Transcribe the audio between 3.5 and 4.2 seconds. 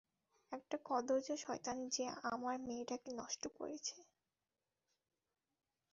করছে।